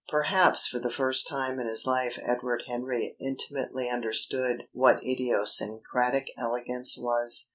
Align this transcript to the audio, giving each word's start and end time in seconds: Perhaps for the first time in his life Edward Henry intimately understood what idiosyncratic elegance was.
Perhaps 0.09 0.65
for 0.65 0.79
the 0.79 0.89
first 0.89 1.27
time 1.27 1.59
in 1.59 1.67
his 1.67 1.85
life 1.85 2.17
Edward 2.23 2.63
Henry 2.67 3.15
intimately 3.19 3.87
understood 3.87 4.63
what 4.71 4.97
idiosyncratic 5.03 6.31
elegance 6.39 6.97
was. 6.97 7.49